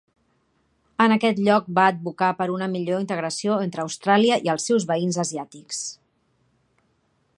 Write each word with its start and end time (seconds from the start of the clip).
En 1.03 1.11
aquest 1.15 1.41
lloc, 1.47 1.67
va 1.79 1.83
advocar 1.93 2.29
per 2.39 2.47
una 2.55 2.69
millor 2.77 3.03
integració 3.05 3.59
entre 3.67 3.85
Austràlia 3.85 4.41
i 4.49 4.51
els 4.55 4.67
seus 4.71 4.89
veïns 4.93 5.21
asiàtics. 5.27 5.85